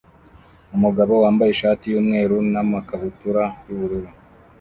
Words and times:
Umugabo 0.75 1.13
wambaye 1.23 1.49
ishati 1.51 1.85
yumweru 1.93 2.35
namakabutura 2.53 3.43
yubururu 3.65 4.09